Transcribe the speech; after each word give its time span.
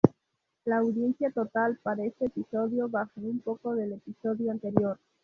La 0.65 0.77
audiencia 0.79 1.29
total 1.29 1.77
para 1.83 2.03
este 2.05 2.25
episodio 2.25 2.89
bajó 2.89 3.11
un 3.21 3.39
poco 3.39 3.75
del 3.75 3.93
episodio 3.93 4.49
anterior. 4.49 4.97